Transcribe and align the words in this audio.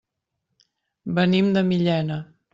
Venim 1.19 1.53
de 1.59 1.65
Millena. 1.69 2.21